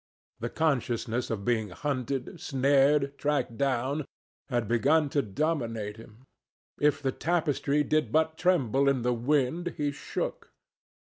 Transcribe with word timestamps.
The 0.39 0.49
consciousness 0.49 1.29
of 1.29 1.45
being 1.45 1.69
hunted, 1.69 2.39
snared, 2.41 3.15
tracked 3.19 3.55
down, 3.55 4.05
had 4.49 4.67
begun 4.67 5.09
to 5.09 5.21
dominate 5.21 5.97
him. 5.97 6.25
If 6.79 7.03
the 7.03 7.11
tapestry 7.11 7.83
did 7.83 8.11
but 8.11 8.35
tremble 8.35 8.89
in 8.89 9.03
the 9.03 9.13
wind, 9.13 9.75
he 9.77 9.91
shook. 9.91 10.49